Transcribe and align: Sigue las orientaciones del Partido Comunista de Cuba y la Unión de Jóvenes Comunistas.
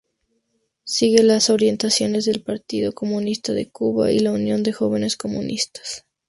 Sigue 0.83 1.21
las 1.21 1.51
orientaciones 1.51 2.25
del 2.25 2.41
Partido 2.41 2.91
Comunista 2.91 3.53
de 3.53 3.69
Cuba 3.69 4.11
y 4.11 4.17
la 4.17 4.31
Unión 4.31 4.63
de 4.63 4.73
Jóvenes 4.73 5.15
Comunistas. 5.15 6.07